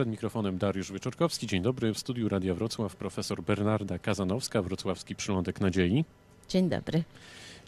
Przed 0.00 0.08
mikrofonem 0.08 0.58
Dariusz 0.58 0.92
Wyczorkowski. 0.92 1.46
Dzień 1.46 1.62
dobry. 1.62 1.94
W 1.94 1.98
studiu 1.98 2.28
Radia 2.28 2.54
Wrocław 2.54 2.96
profesor 2.96 3.42
Bernarda 3.42 3.98
Kazanowska, 3.98 4.62
Wrocławski 4.62 5.16
Przylądek 5.16 5.60
Nadziei. 5.60 6.04
Dzień 6.48 6.68
dobry. 6.68 7.04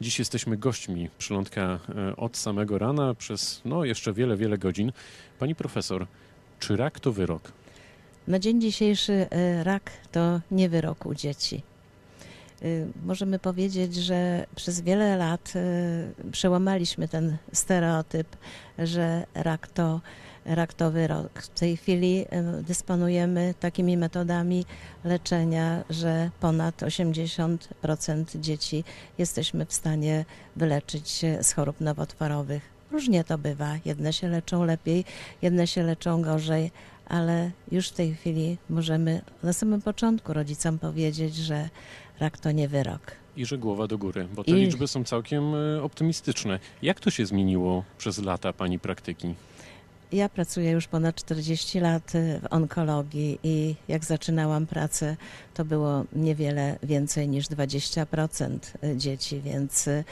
Dziś 0.01 0.19
jesteśmy 0.19 0.57
gośćmi 0.57 1.09
przylądka 1.19 1.79
e, 1.89 2.17
od 2.17 2.37
samego 2.37 2.79
rana 2.79 3.15
przez 3.15 3.61
no, 3.65 3.85
jeszcze 3.85 4.13
wiele, 4.13 4.37
wiele 4.37 4.59
godzin. 4.59 4.93
Pani 5.39 5.55
profesor, 5.55 6.07
czy 6.61 6.77
rak 6.77 7.01
to 7.01 7.13
wyrok? 7.13 7.53
Na 8.29 8.39
dzień 8.39 8.61
dzisiejszy 8.61 9.13
e, 9.13 9.65
rak 9.65 9.91
to 10.13 10.41
nie 10.51 10.69
wyrok 10.69 11.07
u 11.07 11.15
dzieci. 11.15 11.63
E, 12.63 12.67
możemy 13.05 13.39
powiedzieć, 13.39 13.95
że 13.95 14.47
przez 14.55 14.81
wiele 14.81 15.17
lat 15.17 15.53
przełamaliśmy 16.33 17.09
ten 17.09 17.37
stereotyp, 17.53 18.37
że 18.79 19.27
rak 19.35 19.67
to 19.67 20.01
raktowy 20.45 21.07
rok. 21.07 21.43
W 21.43 21.49
tej 21.49 21.77
chwili 21.77 22.25
dysponujemy 22.63 23.55
takimi 23.61 23.97
metodami 23.97 24.65
leczenia, 25.05 25.85
że 25.91 26.31
ponad 26.41 26.83
80% 26.83 28.41
dzieci 28.41 28.85
jesteśmy 29.19 29.67
w 29.67 29.73
stanie 29.73 30.25
wyleczyć 30.57 31.25
z 31.43 31.53
chorób 31.53 31.81
nowotworowych. 31.81 32.63
Różnie 32.91 33.25
to 33.25 33.39
bywa. 33.39 33.75
Jedne 33.85 34.13
się 34.13 34.29
leczą 34.29 34.65
lepiej, 34.65 35.05
jedne 35.43 35.67
się 35.67 35.83
leczą 35.83 36.23
gorzej, 36.23 36.71
ale 37.09 37.51
już 37.73 37.89
w 37.89 37.93
tej 37.93 38.15
chwili 38.15 38.59
możemy 38.71 39.21
na 39.43 39.53
samym 39.53 39.83
początku 39.83 40.33
rodzicom 40.33 40.79
powiedzieć, 40.79 41.37
że 41.37 41.69
rak 42.21 42.39
to 42.39 42.53
nie 42.53 42.69
wyrok. 42.69 43.01
I 43.37 43.47
że 43.47 43.59
głowa 43.59 43.87
do 43.87 43.99
góry, 43.99 44.29
bo 44.35 44.45
te 44.45 44.51
I... 44.51 44.55
liczby 44.55 44.89
są 44.89 45.05
całkiem 45.05 45.55
e, 45.55 45.83
optymistyczne. 45.83 46.59
Jak 46.83 47.01
to 47.01 47.11
się 47.11 47.27
zmieniło 47.27 47.85
przez 47.99 48.19
lata 48.19 48.53
Pani 48.53 48.79
praktyki? 48.79 49.35
Ja 50.13 50.29
pracuję 50.29 50.71
już 50.71 50.87
ponad 50.87 51.15
40 51.15 51.81
lat 51.81 52.15
y, 52.15 52.41
w 52.41 52.53
onkologii 52.53 53.39
i 53.43 53.75
jak 53.89 54.05
zaczynałam 54.05 54.67
pracę, 54.67 55.17
to 55.55 55.65
było 55.65 56.05
niewiele 56.13 56.79
więcej 56.83 57.29
niż 57.29 57.47
20% 57.47 58.59
y, 58.85 58.97
dzieci, 58.97 59.41
więc 59.41 59.89
y, 59.89 60.05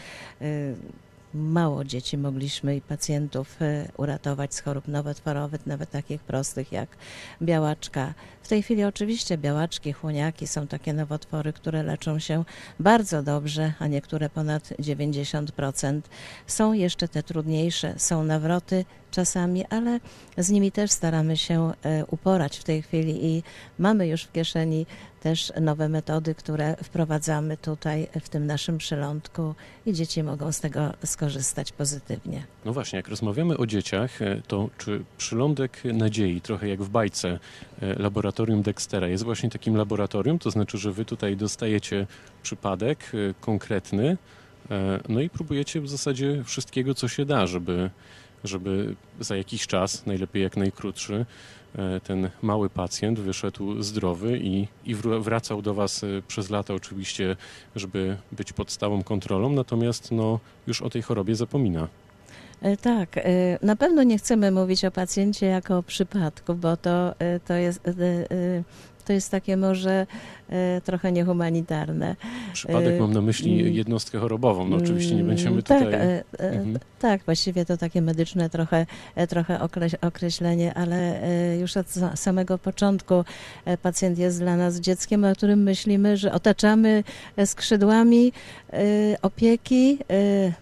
mało 1.35 1.85
dzieci 1.85 2.19
mogliśmy 2.19 2.77
i 2.77 2.81
pacjentów 2.81 3.59
uratować 3.97 4.55
z 4.55 4.61
chorób 4.61 4.89
nowotworowych, 4.89 5.67
nawet 5.67 5.91
takich 5.91 6.21
prostych 6.21 6.73
jak 6.73 6.89
białaczka. 7.43 8.15
W 8.43 8.49
tej 8.49 8.63
chwili 8.63 8.85
oczywiście 8.85 9.39
białaczki, 9.39 9.93
chłoniaki 9.93 10.47
są 10.47 10.67
takie 10.67 10.93
nowotwory, 10.93 11.53
które 11.53 11.83
leczą 11.83 12.19
się 12.19 12.45
bardzo 12.81 13.23
dobrze, 13.23 13.73
a 13.79 13.87
niektóre 13.87 14.31
ponad 14.31 14.69
90%. 14.69 16.01
Są 16.47 16.73
jeszcze 16.73 17.09
te 17.09 17.23
trudniejsze, 17.23 17.95
są 17.97 18.25
nawroty 18.25 18.85
czasami, 19.11 19.67
ale 19.67 20.01
z 20.39 20.51
nimi 20.51 20.73
też 20.73 20.91
staramy 20.91 21.37
się 21.37 21.73
e, 21.83 22.07
uporać 22.07 22.59
w 22.59 22.65
tej 22.65 22.83
chwili 22.83 23.27
i 23.27 23.43
mamy 23.79 24.09
już 24.09 24.23
w 24.23 24.33
kieszeni 24.33 24.87
też 25.21 25.53
nowe 25.61 25.89
metody, 25.89 26.35
które 26.35 26.77
wprowadzamy 26.83 27.57
tutaj 27.57 28.09
w 28.21 28.29
tym 28.29 28.47
naszym 28.47 28.79
przylądku 28.79 29.55
i 29.87 29.93
dzieci 29.93 30.23
mogą 30.23 30.53
z 30.53 30.61
tego 30.61 30.93
skorzystać 31.05 31.73
pozytywnie. 31.73 32.45
No 32.65 32.73
właśnie, 32.73 32.97
jak 32.97 33.09
rozmawiamy 33.09 33.57
o 33.57 33.67
dzieciach, 33.67 34.23
e, 34.23 34.43
to 34.47 34.71
czy 34.79 35.05
przylądek 35.19 35.83
nadziei, 35.85 36.41
trochę 36.41 36.69
jak 36.69 36.83
w 36.83 36.89
bajce 36.89 37.39
e, 37.83 37.95
laboratorium 37.95 38.63
Dextera, 38.63 39.09
jest 39.09 39.25
właśnie 39.25 39.51
takim 39.51 39.77
laboratorium, 39.77 40.39
to 40.39 40.51
znaczy, 40.51 40.79
że 40.79 40.93
wy 40.93 41.05
tutaj 41.05 41.37
dostajecie 41.37 42.07
przypadek 42.43 43.13
konkretny, 43.41 44.17
no 45.09 45.21
i 45.21 45.31
próbujecie 45.31 45.81
w 45.81 45.89
zasadzie 45.89 46.45
wszystkiego, 46.45 46.95
co 46.95 47.09
się 47.09 47.25
da, 47.25 47.47
żeby 47.47 47.91
żeby 48.45 48.95
za 49.21 49.37
jakiś 49.37 49.67
czas, 49.67 50.07
najlepiej 50.07 50.43
jak 50.43 50.57
najkrótszy, 50.57 51.27
e, 51.79 52.01
ten 52.01 52.31
mały 52.43 52.71
pacjent 52.71 53.21
wyszedł 53.21 53.83
zdrowy 53.83 54.39
i, 54.39 54.69
i 54.85 54.95
wracał 54.95 55.63
do 55.63 55.75
Was 55.75 56.05
e, 56.05 56.07
przez 56.29 56.51
lata 56.51 56.75
oczywiście, 56.75 57.37
żeby 57.77 58.17
być 58.33 58.53
pod 58.53 58.71
stałą 58.71 59.03
kontrolą, 59.03 59.53
natomiast 59.53 60.13
no, 60.13 60.41
już 60.67 60.83
o 60.83 60.91
tej 60.91 61.03
chorobie 61.03 61.35
zapomina. 61.35 61.89
E, 62.63 62.77
tak, 62.77 63.09
na 63.63 63.77
pewno 63.77 64.03
nie 64.03 64.19
chcemy 64.19 64.51
mówić 64.51 64.85
o 64.85 64.91
pacjencie 64.91 65.47
jako 65.47 65.79
o 65.79 65.83
przypadku, 65.83 66.55
bo 66.55 66.77
to, 66.77 67.15
to 67.47 67.55
jest 67.55 67.81
to 69.11 69.15
jest 69.15 69.31
takie 69.31 69.57
może 69.57 70.07
e, 70.49 70.81
trochę 70.81 71.13
niehumanitarne. 71.13 72.17
Przypadek 72.53 72.95
e, 72.95 73.01
mam 73.01 73.13
na 73.13 73.21
myśli 73.21 73.61
mm. 73.61 73.75
jednostkę 73.75 74.19
chorobową. 74.19 74.69
No 74.69 74.77
oczywiście 74.77 75.15
nie 75.15 75.25
będziemy 75.25 75.63
tak, 75.63 75.85
tutaj... 75.85 76.01
E, 76.01 76.25
mhm. 76.39 76.79
Tak, 76.99 77.25
właściwie 77.25 77.65
to 77.65 77.77
takie 77.77 78.03
medyczne 78.03 78.51
trochę, 78.51 78.87
trochę 79.29 79.61
określenie, 80.01 80.75
ale 80.75 81.21
już 81.61 81.77
od 81.77 81.87
samego 82.15 82.59
początku 82.59 83.25
pacjent 83.83 84.19
jest 84.19 84.39
dla 84.39 84.57
nas 84.57 84.81
dzieckiem, 84.81 85.25
o 85.25 85.33
którym 85.33 85.63
myślimy, 85.63 86.17
że 86.17 86.33
otaczamy 86.33 87.05
skrzydłami 87.45 88.33
opieki 89.23 89.99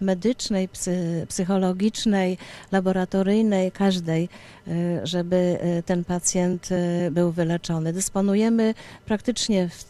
medycznej, 0.01 0.69
psychologicznej, 1.27 2.37
laboratoryjnej, 2.71 3.71
każdej, 3.71 4.29
żeby 5.03 5.59
ten 5.85 6.03
pacjent 6.03 6.69
był 7.11 7.31
wyleczony. 7.31 7.93
Dysponuje 7.93 8.19
dysponujemy 8.19 8.73
praktycznie 9.05 9.69
w, 9.69 9.85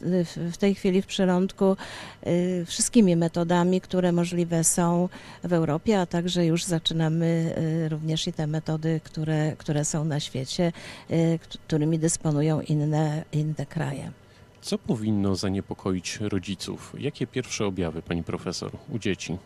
w, 0.53 0.57
tej 0.57 0.75
chwili 0.75 1.01
w 1.01 1.05
przylądku 1.05 1.77
y, 2.27 2.65
wszystkimi 2.65 3.15
metodami, 3.15 3.81
które 3.81 4.11
możliwe 4.11 4.63
są 4.63 5.09
w 5.43 5.53
Europie, 5.53 5.99
a 5.99 6.05
także 6.05 6.45
już 6.45 6.63
zaczynamy 6.63 7.55
y, 7.85 7.89
również 7.89 8.27
i 8.27 8.33
te 8.33 8.47
metody, 8.47 9.01
które, 9.03 9.55
które 9.57 9.85
są 9.85 10.05
na 10.05 10.19
świecie, 10.19 10.71
y, 11.11 11.39
którymi 11.67 11.99
dysponują 11.99 12.61
inne, 12.61 13.23
inne 13.31 13.65
kraje. 13.65 14.11
Co 14.61 14.77
powinno 14.77 15.35
zaniepokoić 15.35 16.19
rodziców? 16.21 16.93
Jakie 16.99 17.27
pierwsze 17.27 17.65
objawy, 17.65 18.01
pani 18.01 18.23
profesor, 18.23 18.71
u 18.89 18.99
dzieci? 18.99 19.37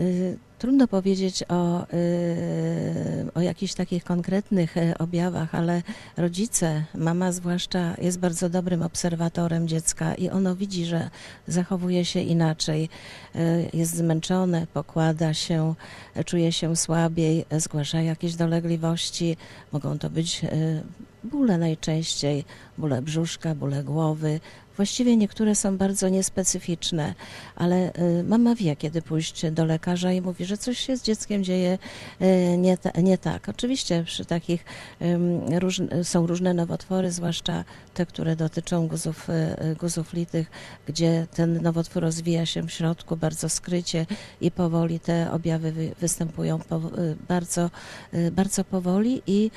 Y, 0.00 0.38
trudno 0.62 0.88
powiedzieć 0.88 1.44
o, 1.48 1.82
y, 1.82 1.86
o 3.34 3.40
jakichś 3.40 3.74
takich 3.74 4.04
konkretnych 4.04 4.76
y, 4.76 4.98
objawach, 4.98 5.54
ale 5.54 5.82
rodzice, 6.16 6.84
mama 6.94 7.32
zwłaszcza, 7.32 7.94
jest 7.98 8.18
bardzo 8.18 8.48
dobrym 8.48 8.82
obserwatorem 8.82 9.68
dziecka 9.68 10.14
i 10.14 10.28
ono 10.28 10.56
widzi, 10.56 10.84
że 10.84 11.10
zachowuje 11.46 12.04
się 12.04 12.20
inaczej. 12.20 12.88
Jest 13.72 13.96
zmęczone, 13.96 14.66
pokłada 14.74 15.34
się, 15.34 15.74
czuje 16.26 16.52
się 16.52 16.76
słabiej, 16.76 17.44
zgłasza 17.58 18.00
jakieś 18.00 18.34
dolegliwości. 18.34 19.36
Mogą 19.72 19.98
to 19.98 20.10
być 20.10 20.42
bóle 21.24 21.58
najczęściej, 21.58 22.44
bóle 22.78 23.02
brzuszka, 23.02 23.54
bóle 23.54 23.84
głowy, 23.84 24.40
Właściwie 24.76 25.16
niektóre 25.16 25.54
są 25.54 25.76
bardzo 25.76 26.08
niespecyficzne, 26.08 27.14
ale 27.56 27.92
y, 28.20 28.24
mama 28.24 28.54
wie, 28.54 28.76
kiedy 28.76 29.02
pójść 29.02 29.50
do 29.50 29.64
lekarza 29.64 30.12
i 30.12 30.20
mówi, 30.20 30.44
że 30.44 30.51
coś 30.56 30.78
się 30.78 30.96
z 30.96 31.02
dzieckiem 31.02 31.44
dzieje 31.44 31.78
y, 32.22 32.56
nie, 32.58 32.78
nie 33.02 33.18
tak. 33.18 33.48
Oczywiście 33.48 34.04
przy 34.04 34.24
takich 34.24 34.64
są 36.02 36.26
różne 36.26 36.54
nowotwory, 36.54 37.12
zwłaszcza 37.12 37.64
te, 37.94 38.06
które 38.06 38.36
dotyczą 38.36 38.88
guzów, 38.88 39.28
y, 39.30 39.76
guzów 39.80 40.12
litych, 40.12 40.50
gdzie 40.86 41.26
ten 41.34 41.62
nowotwór 41.62 42.02
rozwija 42.02 42.46
się 42.46 42.62
w 42.62 42.70
środku 42.70 43.16
bardzo 43.16 43.48
skrycie 43.48 44.06
i 44.40 44.50
powoli 44.50 45.00
te 45.00 45.32
objawy 45.32 45.94
występują 46.00 46.60
bardzo, 47.28 47.70
bardzo 48.32 48.64
powoli 48.64 49.22
i 49.26 49.50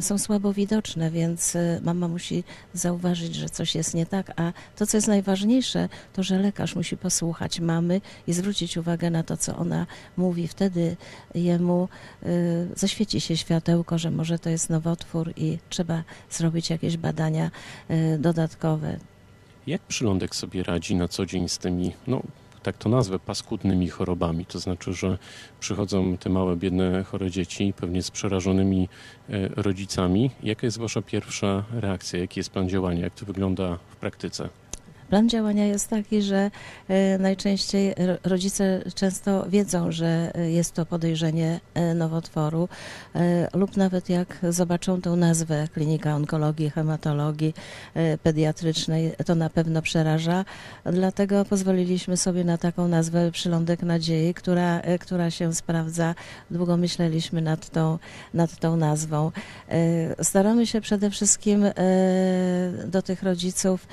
są 0.00 0.18
słabo 0.18 0.52
widoczne, 0.52 1.10
więc 1.10 1.56
mama 1.82 2.08
musi 2.08 2.44
zauważyć, 2.74 3.34
że 3.34 3.48
coś 3.48 3.74
jest 3.74 3.94
nie 3.94 4.06
tak, 4.06 4.32
a 4.40 4.52
to, 4.76 4.86
co 4.86 4.96
jest 4.96 5.08
najważniejsze, 5.08 5.88
to, 6.12 6.22
że 6.22 6.38
lekarz 6.38 6.76
musi 6.76 6.96
posłuchać 6.96 7.60
mamy 7.60 8.00
i 8.26 8.32
zwrócić 8.32 8.76
uwagę 8.76 9.10
na 9.10 9.22
to, 9.22 9.36
co 9.36 9.56
ona 9.56 9.86
mówi. 10.16 10.48
Wtedy 10.48 10.96
jemu 11.34 11.88
y, 12.22 12.68
zaświeci 12.76 13.20
się 13.20 13.36
światełko, 13.36 13.98
że 13.98 14.10
może 14.10 14.38
to 14.38 14.50
jest 14.50 14.70
nowotwór 14.70 15.32
i 15.36 15.58
trzeba 15.68 16.02
zrobić 16.30 16.70
jakieś 16.70 16.96
badania 16.96 17.50
y, 17.90 18.18
dodatkowe. 18.18 18.98
Jak 19.66 19.82
przylądek 19.82 20.36
sobie 20.36 20.62
radzi 20.62 20.94
na 20.94 21.08
co 21.08 21.26
dzień 21.26 21.48
z 21.48 21.58
tymi, 21.58 21.92
no 22.06 22.22
tak 22.62 22.78
to 22.78 22.88
nazwę, 22.88 23.18
paskudnymi 23.18 23.88
chorobami. 23.88 24.46
To 24.46 24.58
znaczy, 24.58 24.92
że 24.92 25.18
przychodzą 25.60 26.16
te 26.16 26.30
małe, 26.30 26.56
biedne, 26.56 27.04
chore 27.04 27.30
dzieci, 27.30 27.74
pewnie 27.76 28.02
z 28.02 28.10
przerażonymi 28.10 28.88
e, 29.28 29.48
rodzicami. 29.48 30.30
Jaka 30.42 30.66
jest 30.66 30.78
Wasza 30.78 31.02
pierwsza 31.02 31.64
reakcja? 31.72 32.18
Jaki 32.18 32.40
jest 32.40 32.50
plan 32.50 32.68
działania? 32.68 33.00
Jak 33.00 33.14
to 33.14 33.26
wygląda 33.26 33.78
w 33.90 33.96
praktyce? 33.96 34.48
Plan 35.12 35.28
działania 35.28 35.66
jest 35.66 35.88
taki, 35.88 36.22
że 36.22 36.50
e, 36.88 37.18
najczęściej 37.18 37.94
ro- 38.06 38.16
rodzice 38.24 38.82
często 38.94 39.46
wiedzą, 39.48 39.92
że 39.92 40.32
e, 40.34 40.50
jest 40.50 40.74
to 40.74 40.86
podejrzenie 40.86 41.60
e, 41.74 41.94
nowotworu 41.94 42.68
lub 43.54 43.76
nawet 43.76 44.08
jak 44.08 44.38
zobaczą 44.50 45.00
tą 45.00 45.16
nazwę 45.16 45.68
klinika 45.74 46.14
onkologii, 46.14 46.70
hematologii 46.70 47.54
pediatrycznej, 48.22 49.12
to 49.26 49.34
na 49.34 49.50
pewno 49.50 49.82
przeraża. 49.82 50.44
Dlatego 50.84 51.44
pozwoliliśmy 51.44 52.16
sobie 52.16 52.44
na 52.44 52.58
taką 52.58 52.88
nazwę 52.88 53.30
Przylądek 53.30 53.82
Nadziei, 53.82 54.34
która, 54.34 54.82
która 55.00 55.30
się 55.30 55.54
sprawdza. 55.54 56.14
Długo 56.50 56.76
myśleliśmy 56.76 57.42
nad 57.42 57.70
tą, 57.70 57.98
nad 58.34 58.58
tą 58.58 58.76
nazwą. 58.76 59.32
Staramy 60.22 60.66
się 60.66 60.80
przede 60.80 61.10
wszystkim 61.10 61.64
do 62.86 63.02
tych 63.02 63.22
rodziców 63.22 63.86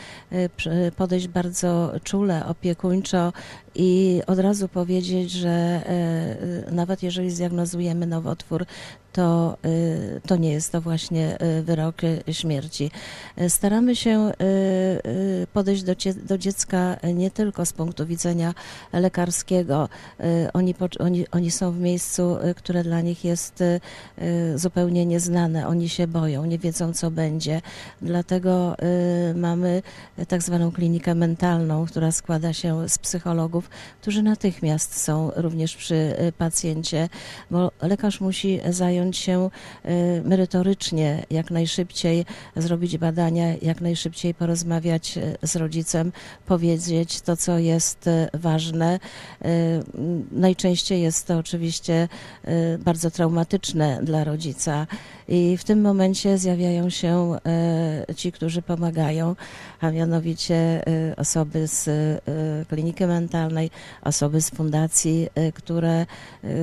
przy- 0.57 0.91
podejść 1.09 1.27
bardzo 1.27 1.91
czule, 2.03 2.45
opiekuńczo 2.45 3.33
i 3.75 4.21
od 4.27 4.39
razu 4.39 4.67
powiedzieć, 4.67 5.31
że 5.31 5.49
e, 5.49 6.71
nawet 6.71 7.03
jeżeli 7.03 7.31
zdiagnozujemy 7.31 8.07
nowotwór, 8.07 8.65
to, 9.13 9.57
e, 9.65 10.19
to 10.27 10.35
nie 10.35 10.51
jest 10.51 10.71
to 10.71 10.81
właśnie 10.81 11.39
e, 11.39 11.61
wyrok 11.61 11.95
e, 12.03 12.33
śmierci. 12.33 12.91
Staramy 13.47 13.95
się 13.95 14.31
podejść 15.53 15.83
do, 15.83 15.95
do 16.25 16.37
dziecka 16.37 16.97
nie 17.13 17.31
tylko 17.31 17.65
z 17.65 17.73
punktu 17.73 18.05
widzenia 18.05 18.53
lekarskiego. 18.93 19.89
Oni, 20.53 20.75
oni, 20.99 21.25
oni 21.31 21.51
są 21.51 21.71
w 21.71 21.79
miejscu, 21.79 22.37
które 22.55 22.83
dla 22.83 23.01
nich 23.01 23.25
jest 23.25 23.63
zupełnie 24.55 25.05
nieznane. 25.05 25.67
Oni 25.67 25.89
się 25.89 26.07
boją, 26.07 26.45
nie 26.45 26.59
wiedzą, 26.59 26.93
co 26.93 27.11
będzie. 27.11 27.61
Dlatego 28.01 28.75
mamy 29.35 29.81
tak 30.27 30.43
zwaną 30.43 30.71
klinikę 30.71 31.15
mentalną, 31.15 31.85
która 31.85 32.11
składa 32.11 32.53
się 32.53 32.89
z 32.89 32.97
psychologów, 32.97 33.69
którzy 34.01 34.23
natychmiast 34.23 35.01
są 35.01 35.31
również 35.35 35.75
przy 35.75 36.15
pacjencie, 36.37 37.09
bo 37.51 37.71
lekarz 37.81 38.21
musi 38.21 38.59
zająć 38.69 38.98
się 39.13 39.49
e, 39.83 40.21
merytorycznie, 40.21 41.25
jak 41.29 41.51
najszybciej 41.51 42.25
zrobić 42.55 42.97
badania, 42.97 43.55
jak 43.61 43.81
najszybciej 43.81 44.33
porozmawiać 44.33 45.17
e, 45.17 45.47
z 45.47 45.55
rodzicem, 45.55 46.11
powiedzieć 46.45 47.21
to, 47.21 47.37
co 47.37 47.57
jest 47.57 48.07
e, 48.07 48.29
ważne. 48.33 48.99
Najczęściej 50.31 51.01
jest 51.01 51.27
to 51.27 51.37
oczywiście 51.37 52.07
bardzo 52.79 53.11
traumatyczne 53.11 53.99
dla 54.03 54.23
rodzica 54.23 54.87
i 55.29 55.57
w 55.57 55.63
tym 55.63 55.81
momencie 55.81 56.37
zjawiają 56.37 56.89
się 56.89 57.37
e, 57.45 58.15
ci, 58.15 58.31
którzy 58.31 58.61
pomagają, 58.61 59.35
a 59.81 59.91
mianowicie 59.91 60.55
e, 60.55 61.15
osoby 61.15 61.67
z 61.67 61.87
e, 61.87 62.65
kliniki 62.69 63.05
mentalnej, 63.05 63.69
osoby 64.01 64.41
z 64.41 64.49
fundacji, 64.49 65.27
które, 65.53 66.05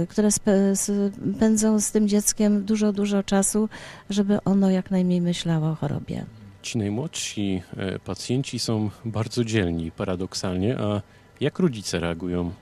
które 0.09 0.31
spędzą 0.31 1.81
z 1.81 1.93
tym 1.93 2.09
dzieckiem 2.09 2.65
dużo, 2.65 2.93
dużo 2.93 3.23
czasu, 3.23 3.69
żeby 4.11 4.39
ono 4.45 4.71
jak 4.71 4.91
najmniej 4.91 5.21
myślało 5.21 5.71
o 5.71 5.75
chorobie. 5.75 6.25
Ci 6.63 6.79
najmłodsi 6.79 7.63
pacjenci 8.05 8.59
są 8.59 8.91
bardzo 9.05 9.45
dzielni, 9.45 9.91
paradoksalnie, 9.93 10.79
a 10.79 11.03
jak 11.41 11.59
rodzice 11.59 12.01
reagują? 12.01 12.53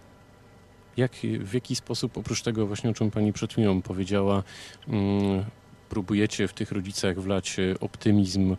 Jak, 0.97 1.13
w 1.41 1.55
jaki 1.55 1.77
sposób, 1.77 2.19
oprócz 2.19 2.43
tego 2.43 2.67
właśnie, 2.67 2.91
o 2.91 2.95
czym 2.95 3.11
pani 3.11 3.33
przed 3.33 3.53
chwilą 3.53 3.83
powiedziała, 3.83 4.43
mm, 4.89 5.45
próbujecie 5.89 6.49
w 6.49 6.53
tych 6.53 6.73
rodzicach 6.73 7.21
wlać 7.21 7.59
e, 7.59 7.81
optymizm, 7.81 8.57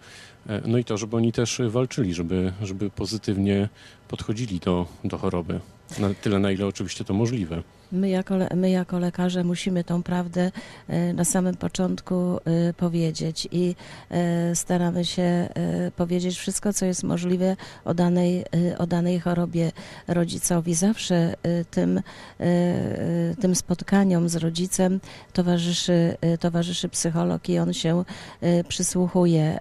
no 0.65 0.77
i 0.77 0.83
to, 0.83 0.97
żeby 0.97 1.15
oni 1.17 1.31
też 1.31 1.61
walczyli, 1.69 2.13
żeby, 2.13 2.53
żeby 2.61 2.89
pozytywnie 2.89 3.69
podchodzili 4.07 4.59
do, 4.59 4.87
do 5.03 5.17
choroby. 5.17 5.59
Na 5.99 6.13
tyle, 6.13 6.39
na 6.39 6.51
ile 6.51 6.67
oczywiście 6.67 7.03
to 7.03 7.13
możliwe. 7.13 7.63
My 7.91 8.09
jako, 8.09 8.35
my 8.55 8.69
jako 8.69 8.99
lekarze 8.99 9.43
musimy 9.43 9.83
tą 9.83 10.03
prawdę 10.03 10.51
e, 10.87 11.13
na 11.13 11.25
samym 11.25 11.55
początku 11.55 12.15
e, 12.45 12.73
powiedzieć 12.73 13.47
i 13.51 13.75
e, 14.11 14.55
staramy 14.55 15.05
się 15.05 15.21
e, 15.21 15.47
powiedzieć 15.95 16.37
wszystko, 16.37 16.73
co 16.73 16.85
jest 16.85 17.03
możliwe 17.03 17.55
o 17.85 17.93
danej, 17.93 18.39
e, 18.71 18.77
o 18.77 18.87
danej 18.87 19.19
chorobie 19.19 19.71
rodzicowi. 20.07 20.73
Zawsze 20.73 21.15
e, 21.43 21.65
tym, 21.65 21.97
e, 21.97 22.01
e, 22.39 23.35
tym 23.41 23.55
spotkaniom 23.55 24.29
z 24.29 24.35
rodzicem 24.35 24.99
towarzyszy, 25.33 26.17
e, 26.21 26.37
towarzyszy 26.37 26.89
psycholog 26.89 27.49
i 27.49 27.59
on 27.59 27.73
się 27.73 28.03
e, 28.41 28.63
przysłuchuje, 28.63 29.59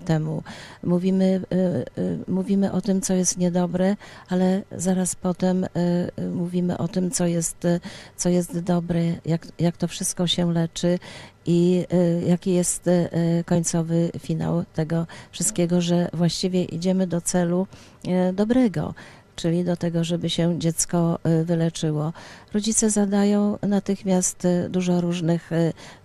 temu. 0.00 0.42
Mówimy, 0.82 1.40
e, 1.52 1.56
e, 1.56 1.82
mówimy 2.28 2.72
o 2.72 2.80
tym, 2.80 3.00
co 3.00 3.14
jest 3.14 3.38
niedobre, 3.38 3.96
ale 4.28 4.62
zaraz 4.76 5.14
potem 5.14 5.64
e, 5.64 5.68
mówimy 6.30 6.78
o 6.78 6.88
tym, 6.88 7.10
co 7.10 7.26
jest, 7.26 7.66
co 8.16 8.28
jest 8.28 8.60
dobre, 8.60 9.00
jak, 9.24 9.46
jak 9.58 9.76
to 9.76 9.88
wszystko 9.88 10.26
się 10.26 10.52
leczy 10.52 10.98
i 11.46 11.86
jaki 12.26 12.52
jest 12.52 12.90
końcowy 13.46 14.10
finał 14.18 14.64
tego 14.74 15.06
wszystkiego, 15.30 15.80
że 15.80 16.08
właściwie 16.12 16.64
idziemy 16.64 17.06
do 17.06 17.20
celu 17.20 17.66
dobrego. 18.32 18.94
Czyli 19.36 19.64
do 19.64 19.76
tego, 19.76 20.04
żeby 20.04 20.30
się 20.30 20.58
dziecko 20.58 21.18
wyleczyło. 21.44 22.12
Rodzice 22.54 22.90
zadają 22.90 23.58
natychmiast 23.62 24.46
dużo 24.70 25.00
różnych 25.00 25.50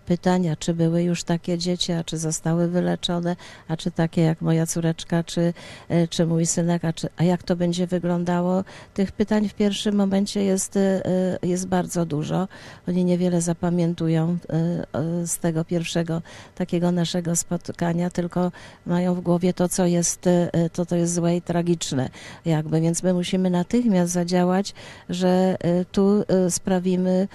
e, 0.09 0.18
pytań, 0.18 0.50
a 0.50 0.56
czy 0.56 0.74
były 0.74 1.04
już 1.04 1.24
takie 1.24 1.57
dzieci, 1.57 1.92
a 1.92 2.04
czy 2.04 2.18
zostały 2.18 2.68
wyleczone, 2.68 3.36
a 3.68 3.77
czy 3.77 3.92
takie 3.92 4.21
jak 4.21 4.42
moja 4.42 4.65
córeczka, 4.65 5.24
czy, 5.24 5.54
e, 5.89 6.07
czy 6.07 6.25
mój 6.25 6.45
synek, 6.45 6.86
a, 6.86 6.94
czy, 6.94 7.09
a 7.18 7.24
jak 7.24 7.44
to 7.44 7.56
będzie 7.56 7.88
wyglądało. 7.88 8.63
Tych 8.94 9.12
pytań 9.12 9.50
w 9.50 9.54
pierwszym 9.54 9.95
momencie 9.95 10.44
jest, 10.44 10.77
e, 10.77 11.01
jest 11.44 11.68
bardzo 11.68 12.06
dużo. 12.06 12.48
Oni 12.88 13.06
niewiele 13.06 13.42
zapamiętują 13.42 14.38
e, 14.50 15.27
z 15.27 15.38
tego 15.38 15.65
pierwszego 15.65 16.21
takiego 16.56 16.92
naszego 16.92 17.36
spotkania, 17.36 18.09
tylko 18.09 18.51
mają 18.86 19.15
w 19.15 19.21
głowie 19.21 19.54
to, 19.54 19.69
co 19.69 19.86
jest, 19.86 20.25
to, 20.74 20.86
to 20.86 20.95
jest 20.95 21.13
złe 21.13 21.36
i 21.36 21.42
tragiczne. 21.42 22.09
Jakby. 22.45 22.81
Więc 22.81 23.04
my 23.04 23.13
musimy 23.13 23.50
natychmiast 23.50 24.13
zadziałać, 24.13 24.74
że 25.09 25.57
tu 25.92 26.24
sprawimy, 26.50 27.27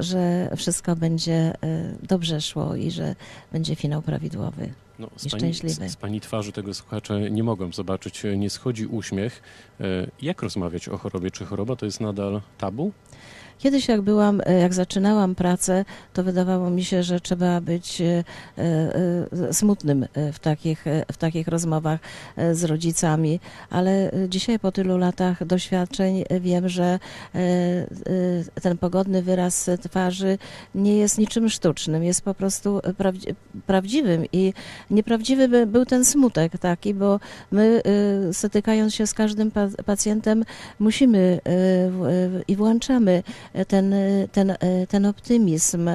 że 0.00 0.50
wszystko 0.56 0.96
będzie 0.96 1.32
e, 1.32 1.54
dobrze 2.02 2.40
szło 2.40 2.76
i 2.76 2.90
że 2.90 3.14
będzie 3.52 3.74
finał 3.74 4.02
prawidłowy. 4.02 4.68
No, 4.98 5.08
z, 5.16 5.28
pani, 5.28 5.54
szczęśliwy. 5.54 5.88
z, 5.88 5.92
z 5.92 5.96
pani 5.96 6.20
twarzy 6.20 6.52
tego 6.52 6.74
słuchacze 6.74 7.30
nie 7.30 7.42
mogą 7.42 7.72
zobaczyć, 7.72 8.22
nie 8.36 8.50
schodzi 8.50 8.86
uśmiech. 8.86 9.42
E, 9.80 9.84
Jak 10.22 10.42
rozmawiać 10.42 10.88
o 10.88 10.98
chorobie? 10.98 11.30
Czy 11.30 11.44
choroba 11.46 11.76
to 11.76 11.86
jest 11.86 12.00
nadal 12.00 12.40
tabu? 12.58 12.92
Kiedyś 13.58 13.88
jak 13.88 14.00
byłam, 14.00 14.40
e, 14.46 14.60
jak 14.60 14.74
zaczynałam 14.74 15.34
pracę, 15.34 15.84
to 16.12 16.24
wydawało 16.24 16.70
mi 16.70 16.84
się, 16.84 17.02
że 17.02 17.20
trzeba 17.20 17.60
być 17.60 18.00
e, 18.00 18.24
e, 18.58 19.52
smutnym 19.54 20.06
w 20.32 20.38
takich, 20.38 20.84
w 21.12 21.16
takich 21.16 21.48
rozmowach 21.48 22.00
z 22.52 22.64
rodzicami, 22.64 23.40
ale 23.70 24.10
dzisiaj 24.28 24.58
po 24.58 24.72
tylu 24.72 24.98
latach 24.98 25.44
doświadczeń 25.46 26.24
wiem, 26.40 26.68
że 26.68 26.98
ten 28.62 28.78
pogodny 28.78 29.22
wyraz 29.22 29.70
twarzy 29.82 30.38
nie 30.74 30.96
jest 30.96 31.18
niczym 31.18 31.48
sztucznym, 31.48 32.04
jest 32.04 32.22
po 32.22 32.34
prostu 32.34 32.80
prawdzi- 32.98 33.34
prawdziwym 33.66 34.24
i 34.32 34.52
nieprawdziwy 34.90 35.48
by 35.48 35.66
był 35.66 35.86
ten 35.86 36.04
smutek 36.04 36.58
taki, 36.58 36.94
bo 36.94 37.20
my 37.52 37.82
stykając 38.32 38.94
się 38.94 39.06
z 39.06 39.14
każdym 39.14 39.50
pa- 39.50 39.68
pacjentem 39.86 40.44
musimy 40.78 41.40
i 42.48 42.56
włączamy 42.56 43.22
ten, 43.66 43.94
ten, 44.32 44.54
ten 44.88 45.06
optymizm, 45.06 45.90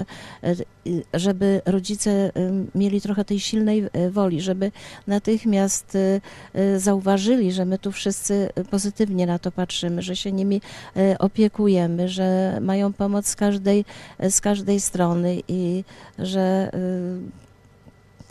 żeby 1.14 1.62
rodzice 1.66 2.32
mieli 2.76 3.02
trochę 3.02 3.26
tej 3.26 3.40
silnej 3.40 3.90
e, 3.94 4.10
woli, 4.10 4.42
żeby 4.42 4.72
natychmiast 5.08 5.98
e, 6.54 6.80
zauważyli, 6.80 7.52
że 7.52 7.66
my 7.66 7.80
tu 7.80 7.92
wszyscy 7.92 8.50
pozytywnie 8.70 9.28
na 9.28 9.40
to 9.40 9.52
patrzymy, 9.52 10.02
że 10.02 10.16
się 10.16 10.32
nimi 10.32 10.62
e, 10.98 11.18
opiekujemy, 11.20 12.10
że 12.10 12.58
mają 12.62 12.94
pomoc 12.94 13.28
z 13.28 13.36
każdej, 13.36 13.86
z 14.30 14.42
każdej 14.42 14.80
strony 14.80 15.42
i 15.48 15.84
że, 16.20 16.72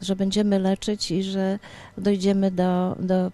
że 0.03 0.17
będziemy 0.17 0.59
leczyć 0.59 1.11
i 1.11 1.23
że 1.23 1.59
dojdziemy 1.99 2.51
do, 2.51 2.97
do, 3.01 3.33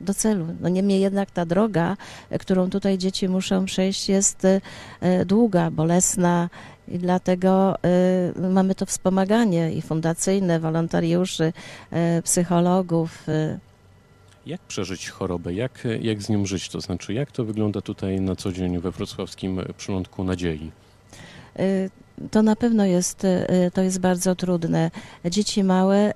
do 0.00 0.14
celu. 0.14 0.46
No 0.60 0.68
niemniej 0.68 1.00
jednak 1.00 1.30
ta 1.30 1.46
droga, 1.46 1.96
którą 2.40 2.70
tutaj 2.70 2.98
dzieci 2.98 3.28
muszą 3.28 3.64
przejść, 3.64 4.08
jest 4.08 4.44
e, 5.00 5.24
długa, 5.24 5.70
bolesna 5.70 6.50
i 6.88 6.98
dlatego 6.98 7.74
e, 7.82 8.50
mamy 8.50 8.74
to 8.74 8.86
wspomaganie 8.86 9.72
i 9.72 9.82
fundacyjne, 9.82 10.60
wolontariuszy, 10.60 11.52
e, 11.90 12.22
psychologów. 12.22 13.26
Jak 14.46 14.60
przeżyć 14.60 15.08
chorobę? 15.08 15.54
Jak, 15.54 15.86
jak 16.00 16.22
z 16.22 16.28
nią 16.28 16.46
żyć? 16.46 16.68
To 16.68 16.80
znaczy, 16.80 17.14
jak 17.14 17.32
to 17.32 17.44
wygląda 17.44 17.80
tutaj 17.80 18.20
na 18.20 18.36
co 18.36 18.52
dzień 18.52 18.78
we 18.78 18.90
wrocławskim 18.90 19.60
przylądku 19.76 20.24
nadziei? 20.24 20.70
To 22.30 22.42
na 22.42 22.56
pewno 22.56 22.84
jest, 22.84 23.24
y, 23.24 23.70
to 23.74 23.82
jest 23.82 24.00
bardzo 24.00 24.34
trudne. 24.34 24.90
Dzieci 25.24 25.64
małe, 25.64 26.10
y, 26.10 26.14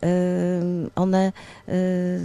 one 0.94 1.32
y, 1.68 2.20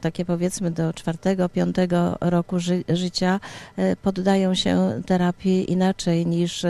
takie 0.00 0.24
powiedzmy 0.24 0.70
do 0.70 0.92
czwartego, 0.92 1.48
piątego 1.48 2.18
roku 2.20 2.58
ży 2.58 2.84
życia 2.88 3.40
poddają 4.02 4.54
się 4.54 5.02
terapii 5.06 5.72
inaczej 5.72 6.26
niż 6.26 6.66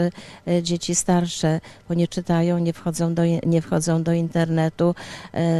dzieci 0.61 0.95
starsze, 0.95 1.61
bo 1.89 1.93
nie 1.93 2.07
czytają, 2.07 2.57
nie 2.57 2.73
wchodzą 2.73 3.13
do, 3.13 3.23
nie 3.45 3.61
wchodzą 3.61 4.03
do 4.03 4.13
internetu, 4.13 4.95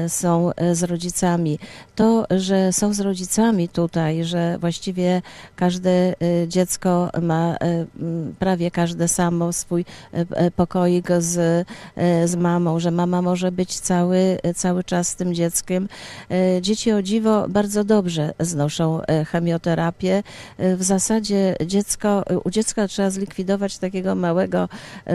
są 0.07 0.51
z 0.74 0.83
rodzicami. 0.83 1.59
To, 1.95 2.25
że 2.29 2.74
są 2.74 2.93
z 2.93 3.00
rodzicami 3.00 3.69
tutaj, 3.69 4.24
że 4.24 4.57
właściwie 4.57 5.21
każde 5.55 6.15
dziecko 6.48 7.09
ma 7.21 7.57
prawie 8.39 8.71
każde 8.71 9.07
samo 9.07 9.53
swój 9.53 9.86
y, 10.13 10.51
y, 10.70 10.80
pokoik 10.80 11.08
z, 11.20 11.38
y, 11.98 12.28
z 12.28 12.36
mamą, 12.36 12.80
że 12.80 12.92
mama 12.92 13.22
może 13.22 13.52
być 13.52 13.80
cały, 13.80 14.38
cały 14.56 14.84
czas 14.84 15.08
z 15.08 15.16
tym 15.16 15.34
dzieckiem. 15.34 15.88
Y, 16.58 16.62
Dzieci 16.62 16.92
o 16.92 17.02
dziwo 17.02 17.46
bardzo 17.50 17.84
dobrze 17.84 18.34
znoszą 18.40 19.02
chemioterapię. 19.32 20.24
W 20.60 20.84
zasadzie 20.84 21.56
dziecko, 21.66 22.24
u 22.44 22.50
dziecka 22.50 22.88
trzeba 22.88 23.10
zlikwidować 23.10 23.78
takiego 23.78 24.16
małego 24.16 24.70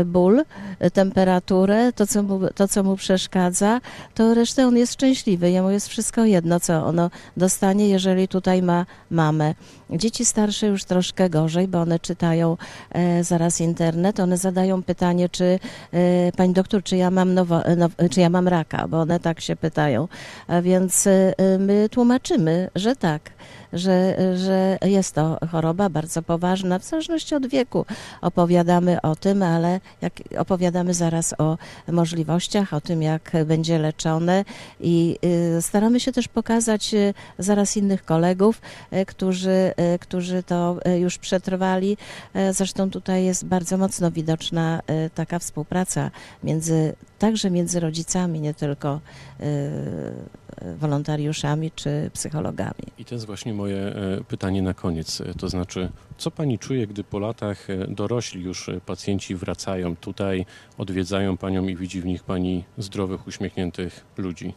ból, 0.04 0.44
temperaturę, 0.92 1.92
to 1.92 2.06
co, 2.06 2.22
mu, 2.22 2.40
to 2.54 2.68
co 2.68 2.82
mu 2.82 2.96
przeszkadza, 2.96 3.80
to 4.14 4.34
resztę 4.34 4.66
on 4.66 4.76
jest 4.76 4.92
szczęśliwy. 4.92 5.50
Jemu 5.50 5.70
jest 5.70 5.88
wszystko 5.88 6.24
jedno, 6.24 6.60
co 6.60 6.86
ono 6.86 7.10
dostanie, 7.36 7.88
jeżeli 7.88 8.28
tutaj 8.28 8.62
ma 8.62 8.86
mamę. 9.10 9.54
Dzieci 9.90 10.24
starsze 10.24 10.66
już 10.66 10.84
troszkę 10.84 11.30
gorzej, 11.30 11.68
bo 11.68 11.80
one 11.80 11.98
czytają 11.98 12.56
e, 12.90 13.24
zaraz 13.24 13.60
internet. 13.60 14.20
One 14.20 14.36
zadają 14.36 14.82
pytanie, 14.82 15.28
czy 15.28 15.58
e, 15.92 16.32
pani 16.36 16.52
doktor, 16.52 16.82
czy 16.82 16.96
ja 16.96 17.10
mam 17.10 17.34
nowo, 17.34 17.60
now, 17.76 17.92
czy 18.10 18.20
ja 18.20 18.30
mam 18.30 18.48
raka, 18.48 18.88
bo 18.88 19.00
one 19.00 19.20
tak 19.20 19.40
się 19.40 19.56
pytają. 19.56 20.08
A 20.46 20.62
więc 20.62 21.06
e, 21.06 21.34
my 21.58 21.88
tłumaczymy, 21.88 22.70
że 22.74 22.96
tak. 22.96 23.30
Że, 23.74 24.16
że 24.38 24.78
jest 24.82 25.14
to 25.14 25.38
choroba 25.50 25.88
bardzo 25.88 26.22
poważna, 26.22 26.78
w 26.78 26.84
zależności 26.84 27.34
od 27.34 27.46
wieku 27.46 27.86
opowiadamy 28.20 29.00
o 29.02 29.16
tym, 29.16 29.42
ale 29.42 29.80
jak 30.02 30.12
opowiadamy 30.38 30.94
zaraz 30.94 31.34
o 31.38 31.58
możliwościach, 31.88 32.72
o 32.72 32.80
tym, 32.80 33.02
jak 33.02 33.32
będzie 33.46 33.78
leczone 33.78 34.44
i 34.80 35.18
y, 35.58 35.62
staramy 35.62 36.00
się 36.00 36.12
też 36.12 36.28
pokazać 36.28 36.94
y, 36.94 37.14
zaraz 37.38 37.76
innych 37.76 38.04
kolegów, 38.04 38.60
y, 38.92 39.06
którzy, 39.06 39.72
którzy 40.00 40.42
to 40.42 40.76
już 40.98 41.18
przetrwali. 41.18 41.96
Zresztą 42.50 42.90
tutaj 42.90 43.24
jest 43.24 43.44
bardzo 43.44 43.78
mocno 43.78 44.10
widoczna 44.10 44.80
taka 45.14 45.38
współpraca 45.38 46.10
między, 46.44 46.94
także 47.18 47.50
między 47.50 47.80
rodzicami, 47.80 48.40
nie 48.40 48.54
tylko 48.54 49.00
wolontariuszami 50.78 51.70
czy 51.70 52.10
psychologami. 52.12 52.84
I 52.98 53.04
to 53.04 53.14
jest 53.14 53.26
właśnie 53.26 53.54
moje 53.54 53.76
e, 53.76 54.24
pytanie 54.28 54.62
na 54.62 54.74
koniec. 54.74 55.20
E, 55.20 55.34
To 55.34 55.48
znaczy, 55.48 55.90
co 56.18 56.30
pani 56.30 56.58
czuje, 56.58 56.86
gdy 56.86 57.04
po 57.04 57.18
latach 57.18 57.70
e, 57.70 57.86
dorośli 57.88 58.42
już 58.42 58.70
pacjenci 58.86 59.34
wracają 59.34 59.96
tutaj, 59.96 60.46
odwiedzają 60.78 61.36
panią 61.36 61.68
i 61.68 61.76
widzi 61.76 62.00
w 62.00 62.04
nich 62.06 62.22
pani 62.22 62.64
zdrowych, 62.78 63.26
uśmiechniętych 63.26 64.04
ludzi? 64.16 64.54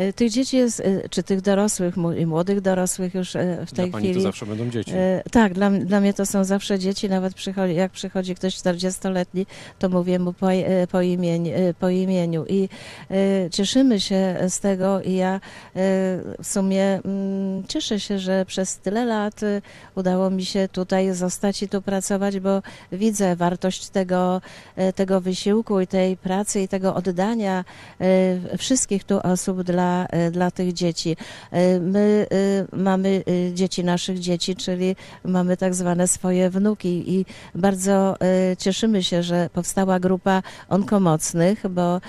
Y, 0.00 0.12
Tych 0.12 0.30
dzieci 0.30 0.56
jest, 0.56 0.80
y, 0.80 1.02
czy 1.10 1.22
tych 1.22 1.40
dorosłych 1.40 1.96
młodych 2.26 2.60
dorosłych 2.60 3.14
już 3.14 3.34
y, 3.34 3.58
w 3.66 3.72
tej 3.72 3.84
Dla 3.84 3.92
pani 3.92 4.04
chwili. 4.04 4.14
to 4.14 4.20
zawsze 4.20 4.46
będą 4.46 4.70
dzieci. 4.70 4.92
E, 4.94 5.22
Tak, 5.30 5.52
dla, 5.54 5.70
dla 5.70 6.00
mnie 6.00 6.14
to 6.14 6.26
są 6.26 6.44
zawsze 6.44 6.78
dzieci, 6.78 7.08
nawet 7.08 7.34
przychodzi, 7.34 7.74
jak 7.74 7.92
przychodzi 7.92 8.34
ktoś 8.34 8.54
40-letni, 8.56 9.46
to 9.78 9.88
mówię 9.88 10.18
mu 10.18 10.32
po, 10.32 10.52
e, 10.52 10.86
po, 10.86 11.00
imieniu, 11.02 11.52
e, 11.54 11.74
po 11.74 11.88
imieniu 11.88 12.44
i 12.48 12.68
e, 13.10 13.50
cieszymy 13.50 14.00
się 14.00 14.36
z 14.48 14.60
tego 14.60 15.00
i 15.02 15.14
ja 15.14 15.34
e, 15.34 15.40
w 15.74 16.46
sumie 16.46 17.00
mm, 17.04 17.62
cieszę 17.68 18.00
się, 18.00 18.18
że 18.18 18.44
przez 18.46 18.78
tyle 18.78 19.04
lat 19.04 19.42
e, 19.42 19.62
udało 19.94 20.30
mi 20.30 20.44
się 20.44 20.68
tutaj 20.72 21.14
zostać 21.14 21.62
i 21.62 21.68
tu 21.68 21.82
pracować, 21.82 22.40
bo 22.40 22.62
widzę 22.92 23.36
wartość 23.36 23.88
tego, 23.88 24.40
e, 24.76 24.92
tego 24.92 25.20
wysiłku 25.20 25.80
i 25.80 25.86
tej 25.86 26.16
pracy 26.16 26.60
i 26.62 26.68
tego 26.68 26.94
oddania 26.94 27.64
e, 28.00 28.58
wszystkich 28.58 29.04
tu 29.04 29.20
osób 29.22 29.62
dla, 29.62 29.81
e, 29.82 30.30
dla 30.30 30.50
tych 30.50 30.72
dzieci. 30.72 31.16
E, 31.50 31.80
My 31.80 32.26
e, 32.72 32.76
mamy 32.76 33.22
dzieci 33.54 33.84
naszych 33.84 34.18
dzieci, 34.18 34.56
czyli 34.56 34.96
mamy 35.24 35.56
tak 35.56 35.74
zwane 35.74 36.08
swoje 36.08 36.50
wnuki 36.50 37.14
i 37.14 37.26
bardzo 37.54 38.16
cieszymy 38.58 39.02
się, 39.02 39.22
że 39.22 39.50
powstała 39.52 40.00
grupa 40.00 40.42
onkomocnych, 40.68 41.68
bo 41.68 42.00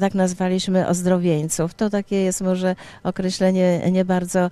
tak 0.00 0.14
nazwaliśmy 0.14 0.88
ozdrowieńców. 0.88 1.74
To 1.74 1.90
takie 1.90 2.16
jest 2.16 2.40
może 2.40 2.76
określenie 3.02 3.90
nie 3.92 4.04
bardzo 4.04 4.50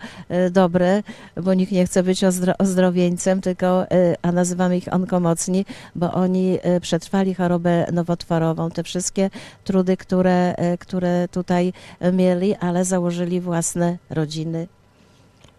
dobre, 0.51 1.03
bo 1.43 1.55
nikt 1.55 1.73
nie 1.73 1.87
chce 1.87 2.03
być 2.03 2.25
ozdro, 2.25 2.53
ozdrowieńcem, 2.59 3.41
tylko, 3.41 3.87
a 4.23 4.33
nazywamy 4.33 4.77
ich 4.77 4.93
onkomocni, 4.93 5.65
bo 5.95 6.13
oni 6.13 6.59
przetrwali 6.81 7.35
chorobę 7.35 7.87
nowotworową, 7.93 8.71
te 8.71 8.83
wszystkie 8.83 9.31
trudy, 9.65 9.97
które, 9.97 10.55
które 10.79 11.29
tutaj 11.29 11.73
mieli, 12.13 12.36
ale 12.61 12.85
założyli 12.85 13.41
własne 13.41 13.99
rodziny. 14.11 14.69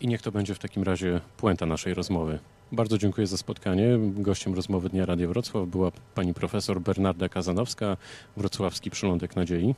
I 0.01 0.07
niech 0.07 0.22
to 0.22 0.31
będzie 0.31 0.55
w 0.55 0.60
takim 0.60 0.84
razie 0.84 1.22
puenta 1.38 1.65
naszej 1.65 1.93
rozmowy. 1.93 2.39
Bardzo 2.72 2.98
dziękuję 2.98 3.27
za 3.27 3.38
spotkanie. 3.38 3.98
Gościem 4.00 4.53
rozmowy 4.53 4.89
Dnia 4.89 5.05
Radia 5.05 5.27
Wrocław 5.27 5.67
była 5.67 5.91
pani 6.15 6.34
profesor 6.34 6.81
Bernarda 6.81 7.29
Kazanowska, 7.29 7.98
Wrocławski 8.38 8.89
Przylądek 8.91 9.36
Nadziei. 9.36 9.75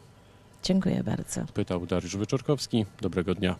Dziękuję 0.63 1.03
bardzo. 1.03 1.41
Pytał 1.53 1.85
Dariusz 1.85 2.17
Wyczorkowski. 2.17 2.85
Dobrego 3.01 3.35
dnia. 3.35 3.55